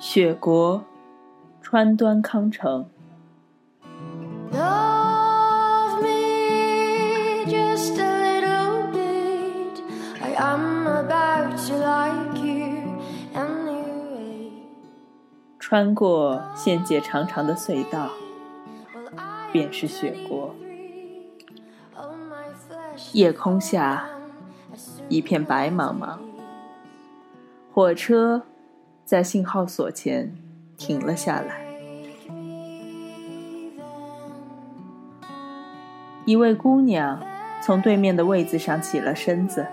[0.00, 0.84] 雪国，
[1.60, 2.88] 川端康成。
[15.68, 18.08] 穿过线界长长的隧道，
[19.52, 20.54] 便是雪国。
[23.12, 24.06] 夜空下，
[25.10, 26.16] 一片白茫茫。
[27.70, 28.44] 火车
[29.04, 30.34] 在信号锁前
[30.78, 31.66] 停了下来。
[36.24, 37.22] 一位姑娘
[37.60, 39.66] 从对面的位子上起了身子，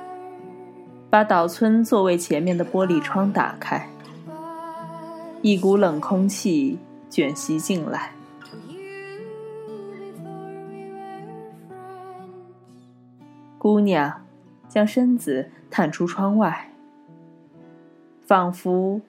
[1.10, 3.88] 把岛村座位前面的玻璃窗打开。
[5.46, 8.12] 一股冷空气卷袭进来，
[13.60, 14.26] 姑娘
[14.68, 16.72] 将身子探出窗外，
[18.26, 19.00] 仿佛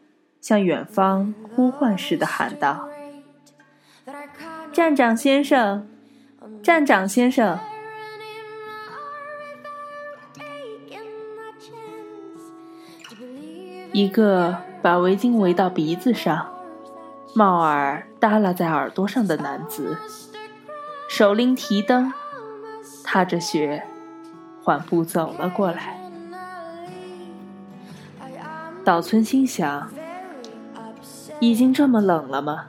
[0.43, 2.87] 向远方呼唤似的喊道
[4.71, 5.89] ：“站长先生，
[6.63, 7.59] 站长先生！”
[13.95, 14.55] 一个。
[14.87, 16.47] 把围巾围到鼻子上，
[17.35, 19.99] 帽儿耷拉在耳朵上的男子，
[21.09, 22.13] 手拎提灯，
[23.03, 23.83] 踏着雪，
[24.63, 25.99] 缓步走了过来。
[28.85, 29.91] 岛村心想：
[31.41, 32.67] 已经这么冷了吗？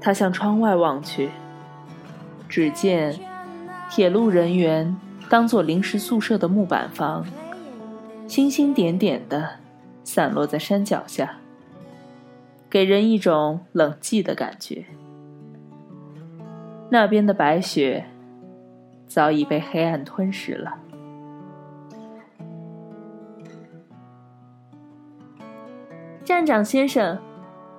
[0.00, 1.28] 他向窗外望去，
[2.48, 3.18] 只见
[3.90, 4.96] 铁路人员
[5.28, 7.26] 当做临时宿舍的木板房，
[8.28, 9.61] 星星点点的。
[10.14, 11.36] 散落在山脚下，
[12.68, 14.84] 给人一种冷寂的感觉。
[16.90, 18.04] 那边的白雪
[19.06, 20.74] 早已被黑暗吞噬了。
[26.22, 27.18] 站长先生，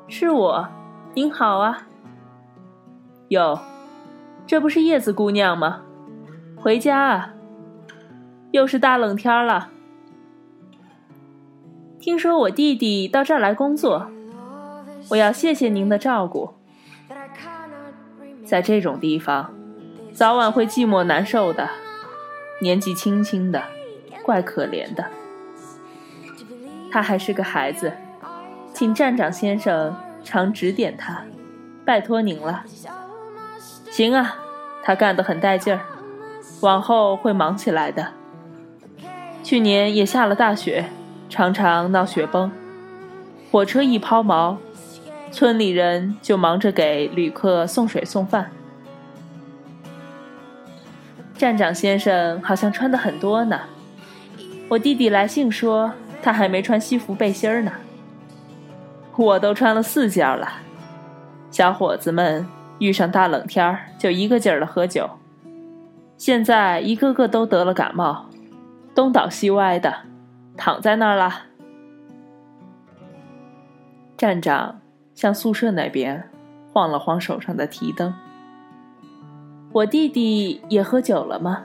[0.08, 0.68] 是我，
[1.14, 1.88] 您好啊。
[3.28, 3.60] 哟，
[4.48, 5.84] 这不是叶子姑娘吗？
[6.58, 7.36] 回家啊！
[8.50, 9.70] 又是大冷天了。
[12.04, 14.12] 听说我弟弟到这儿来工作，
[15.08, 16.54] 我要谢谢您的照顾。
[18.44, 19.56] 在这种地方，
[20.12, 21.70] 早晚会寂寞难受的，
[22.60, 23.64] 年纪轻轻的，
[24.22, 25.06] 怪可怜的。
[26.92, 27.94] 他还是个孩子，
[28.74, 31.24] 请站长先生常指点他，
[31.86, 32.66] 拜托您了。
[33.90, 34.36] 行啊，
[34.84, 35.80] 他干得很带劲儿，
[36.60, 38.12] 往后会忙起来的。
[39.42, 40.90] 去年也下了大雪。
[41.34, 42.52] 常常闹雪崩，
[43.52, 44.56] 火车一抛锚，
[45.32, 48.52] 村里人就忙着给旅客送水送饭。
[51.36, 53.60] 站长先生好像穿的很多呢，
[54.70, 55.92] 我弟弟来信说
[56.22, 57.72] 他还没穿西服背心儿呢。
[59.18, 60.48] 我都穿了四件了。
[61.50, 62.46] 小伙子们
[62.78, 65.10] 遇上大冷天儿就一个劲儿的喝酒，
[66.16, 68.28] 现在一个个都得了感冒，
[68.94, 70.13] 东倒西歪的。
[70.56, 71.44] 躺在那儿了。
[74.18, 74.80] 站长
[75.16, 76.30] 向宿舍那边
[76.72, 78.14] 晃了晃手上的提灯。
[79.72, 81.64] 我弟弟也喝酒了吗？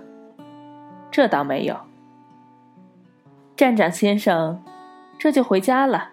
[1.11, 1.77] 这倒没有。
[3.55, 4.63] 站长先生，
[5.19, 6.11] 这就回家了。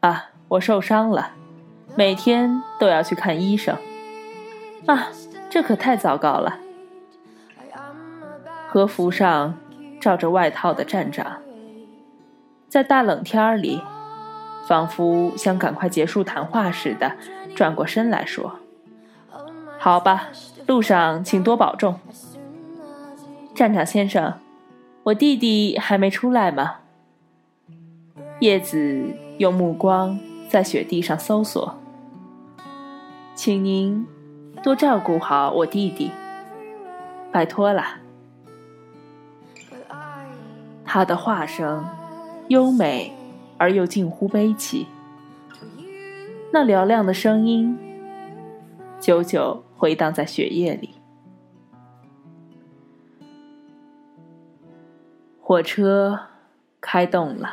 [0.00, 1.30] 啊，我受伤了，
[1.96, 3.76] 每天都要去看医生。
[4.86, 5.08] 啊，
[5.48, 6.58] 这可太糟糕了。
[8.68, 9.54] 和服上
[10.00, 11.40] 罩着外套的站长。
[12.74, 13.80] 在大冷天儿里，
[14.66, 17.14] 仿佛想赶快结束谈话似的，
[17.54, 18.58] 转过身来说
[19.78, 20.30] ：“好吧，
[20.66, 22.00] 路上请多保重。”
[23.54, 24.40] 站长先生，
[25.04, 26.78] 我弟弟还没出来吗？
[28.40, 29.06] 叶子
[29.38, 30.18] 用目光
[30.48, 31.78] 在雪地上搜索，
[33.36, 34.04] 请您
[34.64, 36.10] 多照顾好我弟弟，
[37.30, 37.84] 拜托了。
[40.84, 41.86] 他的话声。
[42.48, 43.10] 优美
[43.56, 44.86] 而又近乎悲戚，
[46.52, 47.78] 那嘹亮的声音
[49.00, 50.90] 久久回荡在雪夜里。
[55.40, 56.18] 火车
[56.80, 57.50] 开动了，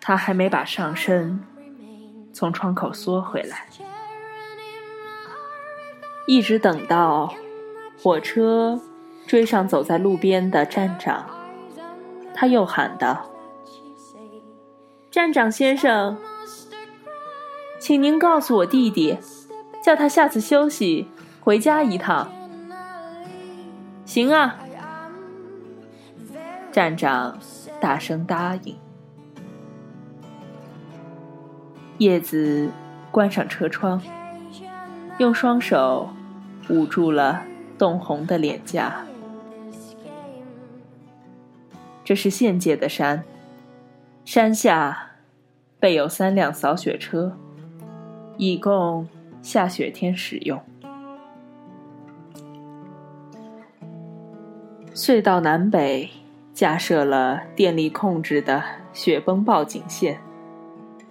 [0.00, 1.38] 他还没把上身
[2.32, 3.66] 从窗口缩回来，
[6.26, 7.34] 一直等到
[7.98, 8.80] 火车
[9.26, 11.26] 追上走在路边的站长。
[12.34, 13.30] 他又喊道
[15.10, 16.18] ：“站长先生，
[17.78, 19.16] 请您告诉我弟弟，
[19.82, 21.08] 叫他下次休息
[21.40, 22.30] 回家一趟。
[24.04, 24.58] 行啊，
[26.72, 27.38] 站长
[27.80, 28.76] 大声答应。
[31.98, 32.68] 叶子
[33.12, 34.02] 关上车窗，
[35.18, 36.10] 用双手
[36.68, 37.42] 捂住了
[37.78, 39.06] 冻红的脸颊。
[42.04, 43.24] 这是县界的山，
[44.26, 45.12] 山下
[45.80, 47.34] 备有三辆扫雪车，
[48.36, 49.08] 以供
[49.40, 50.60] 下雪天使用。
[54.92, 56.10] 隧道南北
[56.52, 58.62] 架设了电力控制的
[58.92, 60.20] 雪崩报警线。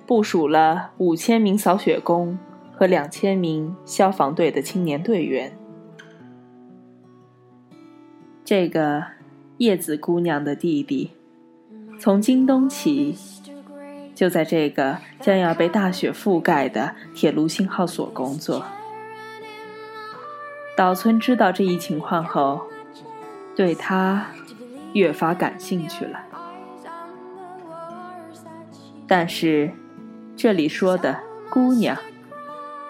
[0.06, 2.38] 部署了五千名扫雪工
[2.74, 5.57] 和两千名消防队的青年队员。
[8.44, 9.04] 这个
[9.57, 11.11] 叶子姑娘的弟弟，
[12.00, 13.15] 从今冬起，
[14.13, 18.65] 就在这个将要被大雪覆盖的铁路信号所工作。
[20.75, 22.61] 岛村知道这一情况后，
[23.55, 24.25] 对他
[24.94, 26.19] 越发感兴趣了，
[29.07, 29.71] 但是。
[30.35, 31.19] 这里说的
[31.51, 31.95] 姑娘，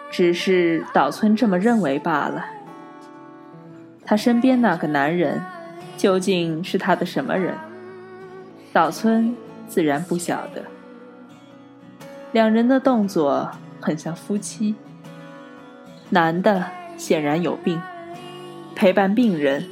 [0.09, 2.45] 只是岛村这么认为罢了。
[4.05, 5.43] 他身边那个男人，
[6.03, 7.55] 究竟是他的什么人？
[8.73, 9.33] 岛村
[9.69, 10.61] 自然不晓得。
[12.33, 14.75] 两人的动作很像夫妻。
[16.09, 17.81] 男的显然有病，
[18.75, 19.65] 陪伴病人，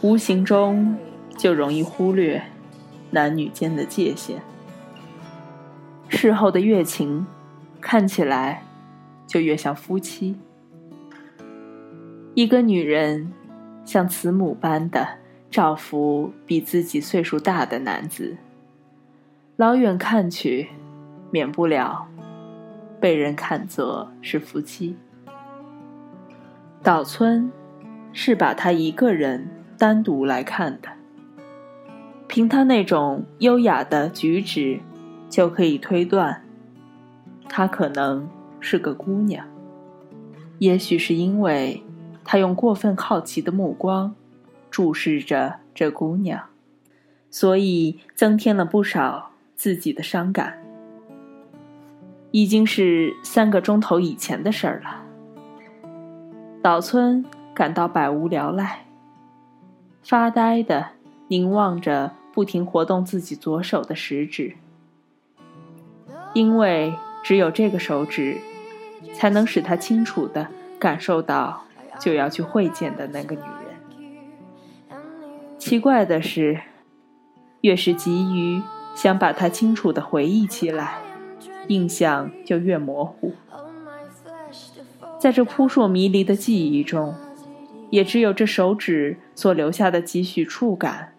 [0.00, 0.96] 无形中
[1.36, 2.40] 就容易忽略
[3.10, 4.40] 男女间的界限。
[6.06, 7.26] 事后的越情，
[7.80, 8.62] 看起来
[9.26, 10.36] 就越像夫妻。
[12.34, 13.32] 一个女人
[13.86, 15.08] 像慈母般的
[15.50, 18.36] 照拂比自己岁数大的男子，
[19.56, 20.68] 老远看去，
[21.30, 22.06] 免不了
[23.00, 24.94] 被人看作是夫妻。
[26.82, 27.50] 岛村
[28.12, 29.48] 是把他一个人
[29.78, 30.88] 单独来看的，
[32.28, 34.80] 凭他那种优雅的举止。
[35.28, 36.44] 就可以推断，
[37.48, 38.26] 她可能
[38.60, 39.44] 是个姑娘。
[40.60, 41.82] 也许是因为
[42.26, 44.14] 他用过分好奇的目光
[44.68, 46.42] 注视着这姑娘，
[47.30, 50.62] 所以增添了不少自己的伤感。
[52.32, 55.02] 已经是三个钟头以前的事儿了。
[56.60, 57.24] 岛村
[57.54, 58.84] 感到百无聊赖，
[60.02, 60.88] 发呆的
[61.28, 64.56] 凝望着不停活动自己左手的食指。
[66.34, 66.92] 因为
[67.22, 68.36] 只有这个手指，
[69.14, 71.62] 才能使他清楚的感受到
[71.98, 74.88] 就要去会见的那个女人。
[75.58, 76.60] 奇怪的是，
[77.62, 78.62] 越是急于
[78.94, 80.98] 想把她清楚的回忆起来，
[81.68, 83.34] 印象就越模糊。
[85.18, 87.14] 在这扑朔迷离的记忆中，
[87.90, 91.12] 也只有这手指所留下的几许触感，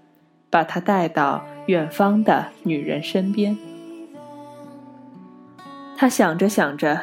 [0.50, 3.58] 把她带到远方的女人身边。
[5.98, 7.02] 他想着想着，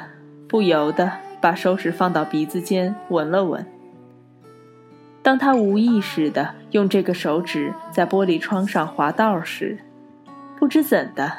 [0.48, 1.10] 不由得
[1.44, 3.66] 把手指放到鼻子间闻了闻。
[5.22, 9.76] 当他无意识的用这个手指在玻璃窗上划道时，
[10.58, 11.30] 不知怎的，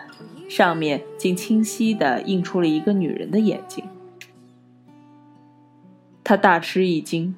[0.48, 3.84] 上面竟清晰的映出了一个女人的眼睛。
[6.24, 7.34] 他大吃一惊，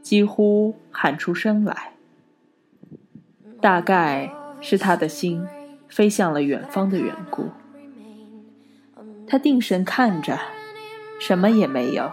[0.00, 1.92] 几乎喊出声来。
[3.60, 5.46] 大概是他的心
[5.86, 7.50] 飞向了远方的缘故。
[9.26, 10.38] 他定神看着，
[11.26, 12.12] 什么也没有。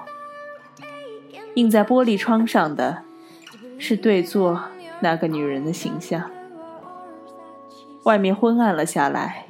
[1.56, 3.04] 映在玻璃窗上的，
[3.78, 4.64] 是对坐
[5.02, 6.32] 那个女人的形象。
[8.04, 9.48] 外面昏暗了下来，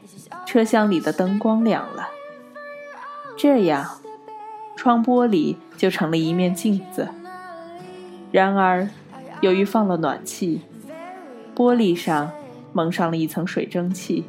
[0.47, 2.09] 车厢里的灯光亮了。
[3.37, 3.99] 这样，
[4.75, 7.09] 窗玻璃就成了一面镜子。
[8.31, 8.89] 然而，
[9.41, 10.61] 由于放了暖气，
[11.55, 12.31] 玻璃上
[12.73, 14.25] 蒙上了一层水蒸气。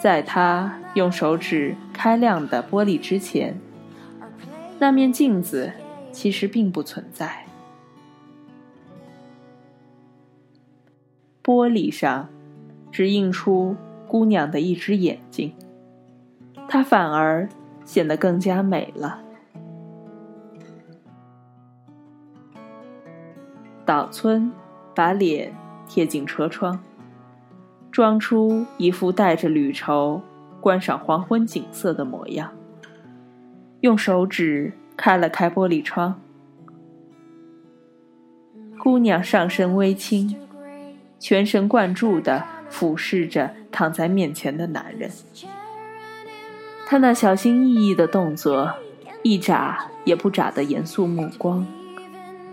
[0.00, 3.60] 在他用手指开亮的玻璃之前，
[4.78, 5.70] 那面镜子
[6.10, 7.44] 其实并不存在。
[11.44, 12.30] 玻璃上
[12.90, 13.76] 只映出
[14.08, 15.52] 姑娘的一只眼睛，
[16.66, 17.46] 她反而
[17.84, 19.20] 显得更加美了。
[23.84, 24.50] 岛村
[24.94, 25.54] 把脸
[25.86, 26.82] 贴近车窗。
[27.90, 30.22] 装出一副带着旅愁
[30.60, 32.52] 观赏黄昏景色的模样，
[33.80, 36.20] 用手指开了开玻璃窗。
[38.78, 40.34] 姑娘上身微倾，
[41.18, 45.10] 全神贯注地俯视着躺在面前的男人。
[46.86, 48.72] 他那小心翼翼的动作，
[49.22, 51.66] 一眨也不眨的严肃目光，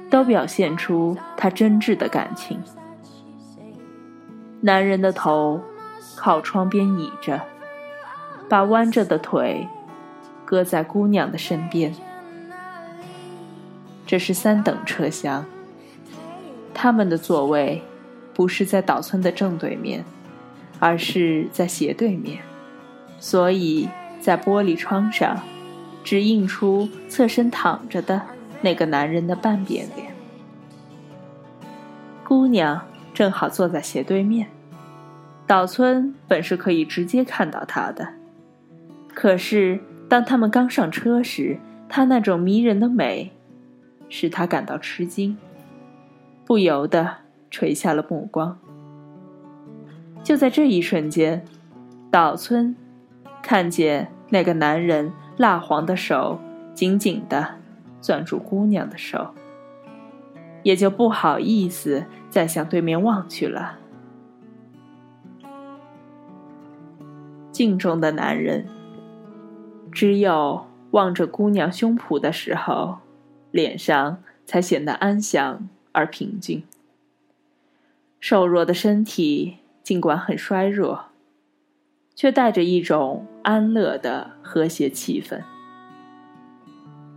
[0.10, 2.60] 都表现出他真挚的感情。
[4.62, 5.62] 男人的头
[6.16, 7.42] 靠窗边倚着，
[8.50, 9.68] 把弯着的腿
[10.46, 11.94] 搁在姑娘的身边。
[14.06, 15.46] 这是三等车厢，
[16.74, 17.84] 他们的座位
[18.34, 20.04] 不是在岛村的正对面，
[20.80, 22.42] 而是在斜对面，
[23.20, 25.40] 所以在玻璃窗上
[26.04, 28.22] 只映出侧身躺着的
[28.62, 30.08] 那个男人的半边脸。
[32.24, 32.82] 姑娘
[33.17, 34.47] 正好坐在斜对面，
[35.47, 38.07] 岛村本是可以直接看到他的，
[39.12, 41.57] 可是当他们刚上车时，
[41.89, 43.31] 他那种迷人的美。
[44.07, 45.36] 使他感到吃惊，
[46.45, 47.15] 不由得
[47.50, 48.59] 垂下了目光。
[50.24, 51.43] 就在这一瞬间，
[52.12, 52.75] 岛村
[53.41, 56.39] 看见那个男人蜡黄的手
[56.75, 57.55] 紧紧地
[58.00, 59.33] 攥住姑娘的手，
[60.62, 62.05] 也就不好意思
[62.38, 63.79] 再向对面望去了。
[67.51, 68.67] 镜中的男人，
[69.91, 73.00] 只有望着姑娘胸脯的时候。
[73.50, 76.62] 脸上才显得安详而平静。
[78.20, 81.06] 瘦弱的身体尽管很衰弱，
[82.13, 85.41] 却带着一种安乐的和谐气氛。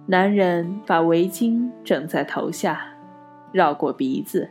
[0.06, 2.94] 男人把围巾整在头下，
[3.52, 4.48] 绕过鼻子，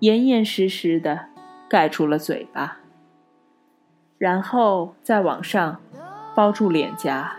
[0.00, 1.26] 严严实实的
[1.68, 2.78] 盖住了嘴巴，
[4.16, 5.80] 然后再往上
[6.34, 7.36] 包住脸颊。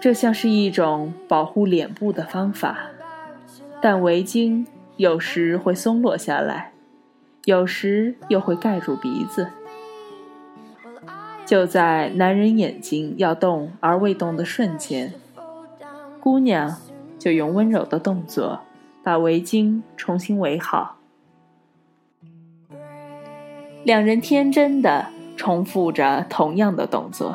[0.00, 2.78] 这像是一种保护脸部的方法，
[3.82, 4.64] 但围巾
[4.96, 6.72] 有时会松落下来，
[7.44, 9.48] 有时又会盖住鼻子。
[11.44, 15.12] 就在男人眼睛要动而未动的瞬间，
[16.20, 16.76] 姑娘
[17.18, 18.60] 就用温柔的动作
[19.08, 20.98] 把围巾重新围好。
[23.84, 27.34] 两人天真的重复着同样的动作，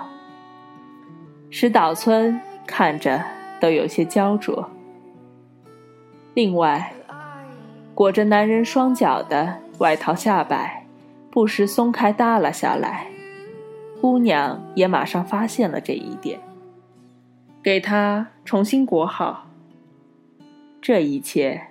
[1.50, 2.40] 使岛村。
[2.68, 3.22] 看着
[3.60, 4.70] 都有些焦灼。
[6.34, 6.94] 另外，
[7.94, 10.86] 裹着男人双脚的外套下摆
[11.30, 13.08] 不时松开耷拉下来，
[14.00, 16.40] 姑娘也马上发现了这一点，
[17.62, 19.43] 给他重新裹好。
[20.84, 21.68] 这一切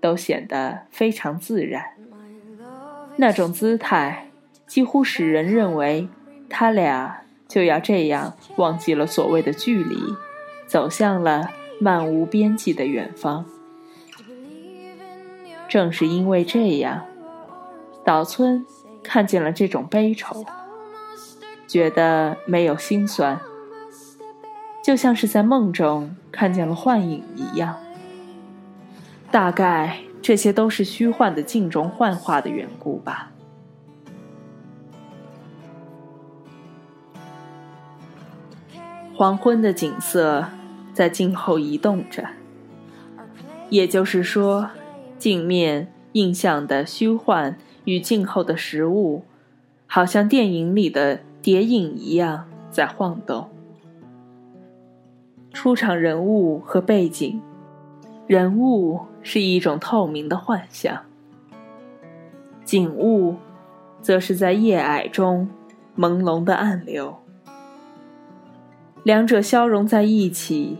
[0.00, 1.84] 都显得非常自然，
[3.16, 4.28] 那种姿态
[4.64, 6.08] 几乎使人认为
[6.48, 9.96] 他俩就要这样忘记了所谓的距离。
[10.68, 13.44] 走向了漫无边际的远方。
[15.68, 17.04] 正是因为这样，
[18.04, 18.64] 岛村
[19.02, 20.44] 看见了这种悲愁，
[21.66, 23.40] 觉得没有心酸，
[24.82, 27.76] 就像是在梦中看见了幻影一样。
[29.34, 33.32] 大概这些都是虚幻的镜中幻化的缘故吧。
[39.12, 40.46] 黄昏的景色
[40.92, 42.24] 在镜后移动着，
[43.70, 44.70] 也就是说，
[45.18, 49.24] 镜面映像的虚幻与镜后的实物，
[49.88, 53.48] 好像电影里的谍影一样在晃动。
[55.52, 57.42] 出场人物和背景，
[58.28, 61.02] 人物是一种透明的幻象，
[62.64, 63.34] 景物
[64.00, 65.48] 则是在夜霭中
[65.98, 67.16] 朦胧的暗流。
[69.02, 70.76] 两者消融在一起，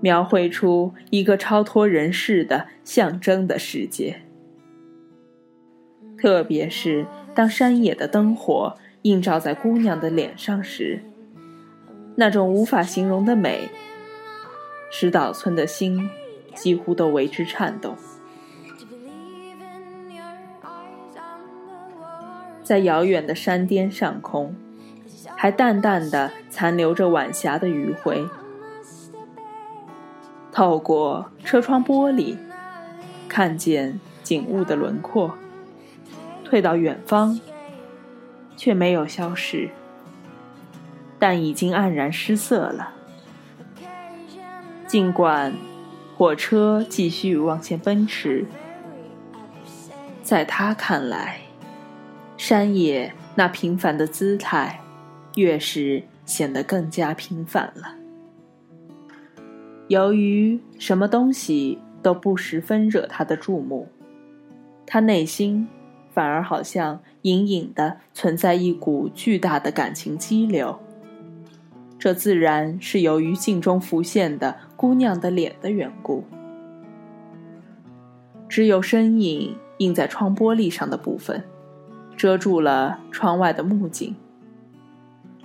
[0.00, 4.22] 描绘出一个超脱人世的象征的世界。
[6.16, 7.04] 特别是
[7.34, 11.02] 当山野的灯火映照在姑娘的脸上时，
[12.16, 13.68] 那种无法形容的美，
[14.90, 16.08] 使岛村的心
[16.54, 17.96] 几乎都为之颤动。
[22.62, 24.54] 在遥远的山巅上空。
[25.36, 28.26] 还淡淡的残留着晚霞的余晖，
[30.50, 32.36] 透过车窗玻璃，
[33.28, 35.34] 看见景物的轮廓，
[36.44, 37.38] 退到远方，
[38.56, 39.68] 却没有消失，
[41.18, 42.94] 但已经黯然失色了。
[44.86, 45.52] 尽管
[46.16, 48.46] 火车继续往前奔驰，
[50.22, 51.40] 在他看来，
[52.36, 54.80] 山野那平凡的姿态。
[55.36, 57.96] 越是显得更加平凡了。
[59.88, 63.88] 由于什么东西都不十分惹他的注目，
[64.86, 65.66] 他内心
[66.12, 70.78] 反而好像隐隐的存在一股巨大的感情激流。
[72.04, 76.22] 这自然是由于镜中浮现的姑娘的脸的缘故。
[78.46, 81.42] 只有身影映在窗玻璃上的部分，
[82.14, 84.14] 遮住了窗外的木景。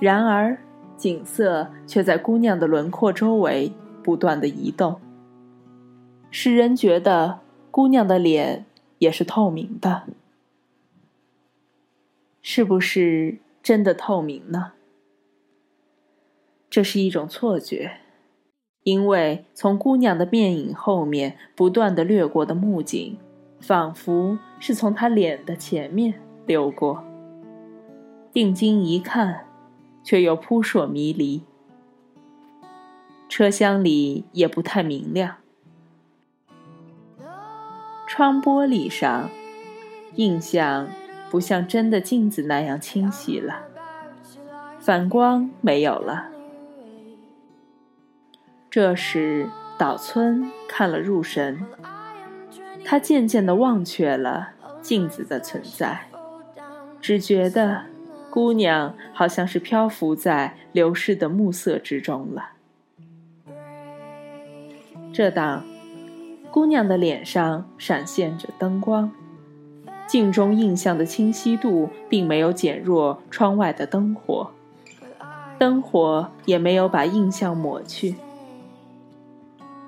[0.02, 0.58] 然而，
[0.98, 3.72] 景色却在姑娘的轮廓周围
[4.04, 5.00] 不断的移动，
[6.30, 7.40] 使人觉得
[7.72, 8.66] 姑娘的脸
[8.98, 10.04] 也是透明的。
[12.42, 14.74] 是不是真的透明呢？
[16.70, 17.92] 这是一种错觉，
[18.84, 23.18] 因为从姑娘的面影后面不断的掠过的木槿，
[23.60, 26.14] 仿佛是从她脸的前面
[26.46, 27.04] 流过。
[28.32, 29.48] 定睛一看，
[30.04, 31.44] 却又扑朔迷离。
[33.28, 35.38] 车厢里也不太明亮，
[38.08, 39.30] 窗玻璃上，
[40.16, 40.88] 印象
[41.32, 43.66] 不像真的镜子那样清晰了，
[44.80, 46.30] 反光没有了。
[48.72, 49.50] 这时，
[49.80, 51.66] 岛村看了入神，
[52.86, 54.50] 他渐渐的忘却了
[54.80, 56.08] 镜子的存在，
[57.02, 57.82] 只觉得
[58.30, 62.50] 姑娘好像是漂浮在流逝的暮色之中了。
[65.12, 65.64] 这当，
[66.52, 69.12] 姑娘的脸上闪现着灯光，
[70.06, 74.52] 镜中印象的清晰度并没有减弱窗外的灯火，
[75.58, 78.14] 灯火也没有把印象抹去。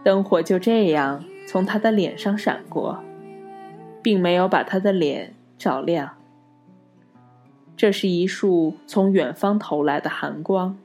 [0.03, 3.03] 灯火就这样从他的脸上闪过，
[4.01, 6.17] 并没有把他的脸照亮。
[7.77, 10.77] 这是一束从远方投来的寒光，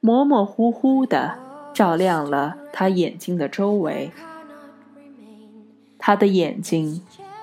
[0.00, 1.38] 模模糊糊的
[1.72, 4.10] 照亮了他眼睛的周围。
[5.98, 7.02] 他的眼睛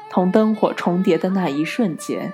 [0.10, 2.32] 同灯火重叠的那一瞬间，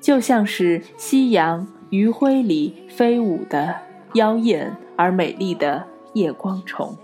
[0.00, 3.76] 就像是夕阳余晖里飞舞的
[4.14, 6.96] 妖艳而美丽的夜光虫。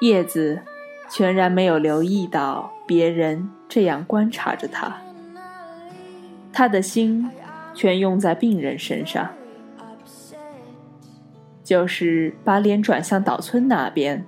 [0.00, 0.60] 叶子
[1.08, 5.00] 全然没有留意到别人这样观察着他，
[6.52, 7.30] 他的心
[7.74, 9.30] 全用在病人身上，
[11.62, 14.24] 就是把脸转向岛村那边，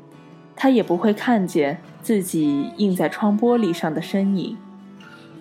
[0.55, 4.57] 他也不会看见自己映在窗玻璃上的身影，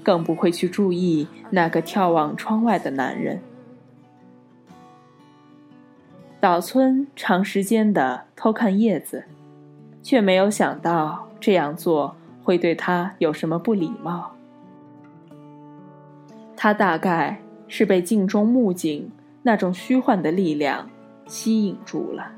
[0.04, 3.40] 更不会去注意那个眺望窗外的男人。
[6.42, 9.24] 岛村长时间的偷看叶子，
[10.06, 14.32] 却没有想到这样做会对他有什么不礼貌。
[16.56, 20.88] 他大概是被镜中木槿那种虚幻的力量
[21.26, 22.32] 吸引住了。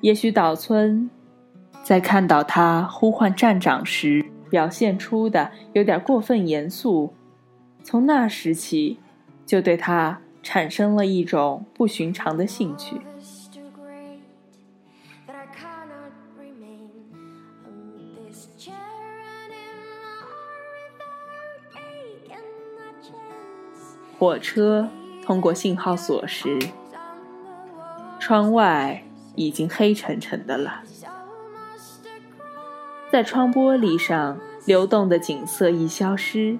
[0.00, 1.10] 也许岛村
[1.82, 7.12] 在看到他呼唤站长时表现出的有点过分严肃，
[7.82, 9.00] 从那时起
[9.44, 10.20] 就对他。
[10.42, 13.00] 产生了一种不寻常的兴趣。
[24.18, 24.88] 火车
[25.24, 26.58] 通过信号锁时，
[28.18, 29.02] 窗外
[29.34, 30.82] 已经黑沉沉的了。
[33.10, 36.58] 在窗玻璃上流动的景色一消失，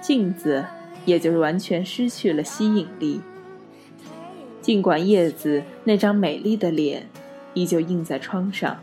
[0.00, 0.64] 镜子。
[1.04, 3.20] 也就完全失去了吸引力。
[4.60, 7.08] 尽管叶子那张美丽的脸
[7.54, 8.78] 依旧映在窗上，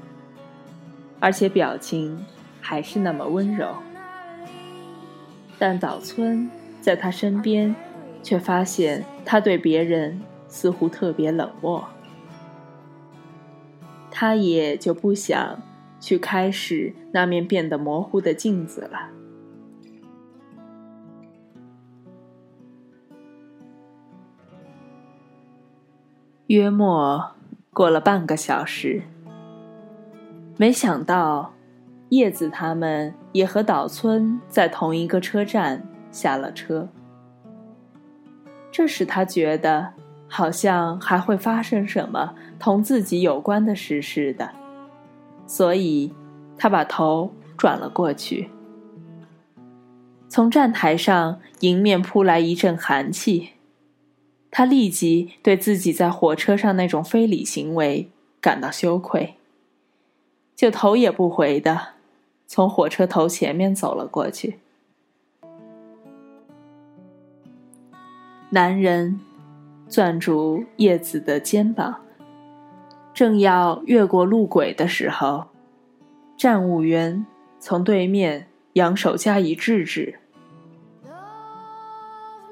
[1.21, 2.25] 而且表情
[2.59, 3.73] 还是那么温柔，
[5.57, 6.51] 但岛村
[6.89, 7.75] 在他身边，
[8.23, 11.87] 却发现他对别人似乎特别冷漠。
[14.09, 15.61] 他也就不想
[15.99, 19.11] 去开始那面变得模糊的镜子了。
[26.47, 27.33] 约莫
[27.71, 29.03] 过了半个小时，
[30.57, 31.53] 没想到
[32.09, 36.87] 叶子他们也和岛村在同一个车站下了车。
[38.71, 39.93] 这使他觉得
[40.27, 44.51] 好像还会发生什么同自己有关的事似的，
[45.47, 46.13] 所以
[46.57, 48.49] 他把头转了过去。
[50.27, 53.49] 从站台上迎面扑来一阵寒气。
[54.51, 58.09] 他立即对自己在火车上那种非礼行为
[58.41, 59.35] 感到羞愧，
[60.55, 61.89] 就头也不回的
[62.47, 64.57] 从火车头前面走了过去。
[68.51, 69.19] 男人
[69.87, 72.01] 攥住叶子的肩膀，
[73.13, 75.45] 正要越过路轨的时候，
[76.35, 77.25] 站务员
[77.59, 80.19] 从对面扬手加以制止。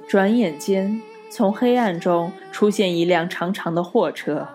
[0.07, 4.47] 转眼间，从黑暗中出现一辆长长的货车，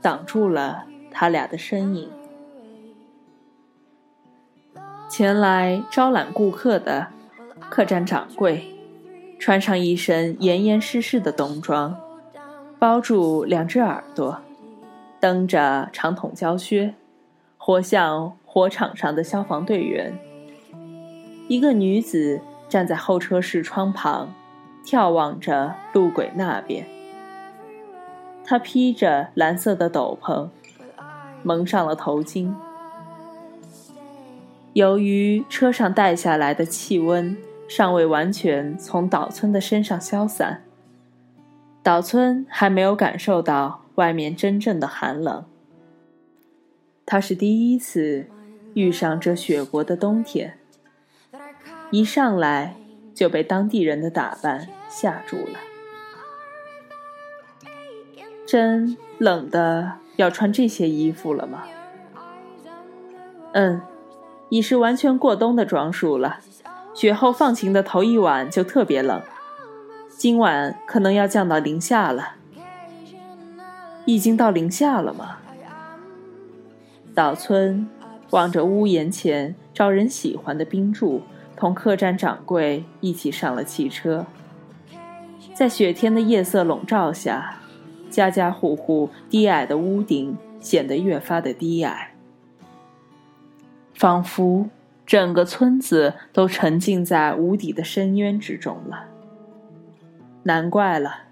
[0.00, 2.10] 挡住了他俩的身影。
[5.08, 7.06] 前来招揽顾客的
[7.68, 8.71] 客栈掌柜，
[9.42, 11.98] 穿上一身严严实实的冬装，
[12.78, 14.40] 包住两只耳朵，
[15.18, 16.94] 蹬着长筒胶靴，
[17.58, 20.16] 活像火场上的消防队员。
[21.48, 24.32] 一个女子站在候车室窗旁，
[24.84, 26.86] 眺望着路轨那边。
[28.44, 30.50] 她披着蓝色的斗篷，
[31.42, 32.54] 蒙上了头巾。
[34.74, 37.36] 由于车上带下来的气温
[37.74, 40.62] 尚未完全从岛村的身上消散，
[41.82, 45.46] 岛村还没有感受到外面真正的寒冷。
[47.06, 48.26] 他是第一次
[48.74, 50.58] 遇上这雪国的冬天，
[51.90, 52.76] 一上来
[53.14, 55.58] 就被当地人的打扮吓住了。
[58.46, 61.62] 真冷的要穿这些衣服了吗？
[63.54, 63.80] 嗯。
[64.50, 66.40] 已是完全过冬的装束了，
[67.02, 69.20] 雪后放晴的头一晚就特别冷，
[70.08, 72.36] 今晚可能要降到零下了。
[74.04, 75.38] 已经到零下了吗？
[77.12, 77.88] 岛村
[78.30, 81.22] 望着屋檐前招人喜欢的冰柱，
[81.56, 84.24] 同客栈掌柜一起上了汽车。
[85.52, 87.56] 在雪天的夜色笼罩下，
[88.10, 92.14] 家家户户低矮的屋顶显得越发的低矮。
[93.92, 94.68] 仿佛
[95.06, 99.06] 整个村子都沉浸在无底的深渊之中了。
[100.44, 101.24] 难怪了，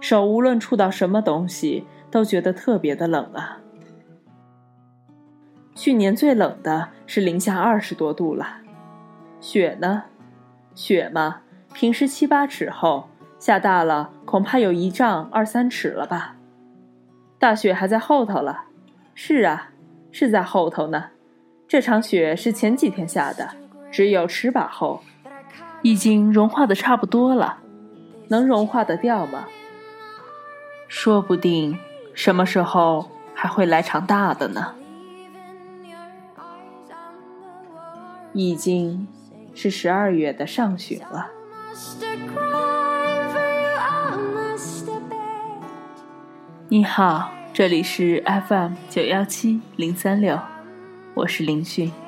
[0.00, 3.58] 手无论触到什么东西都觉得特别的冷啊。
[5.74, 8.58] 去年最冷的是零下二十多度了，
[9.40, 10.04] 雪呢？
[10.74, 11.42] 雪嘛，
[11.72, 16.36] 平时七八尺厚，下大了恐怕有一丈二三尺了吧。
[17.38, 18.64] 大雪还在后头了。
[19.14, 19.70] 是啊，
[20.12, 21.10] 是在后头呢。
[21.68, 23.46] 这场雪是前几天下的，
[23.92, 25.02] 只有尺把厚，
[25.82, 27.58] 已经融化的差不多了，
[28.28, 29.44] 能融化得掉吗？
[30.88, 31.78] 说不定
[32.14, 34.74] 什么时候还会来场大的呢。
[38.32, 39.06] 已经
[39.54, 41.30] 是十二月的上旬了。
[46.70, 50.38] 你好，这里是 FM 九幺七零三六。
[51.18, 52.07] 我是林迅。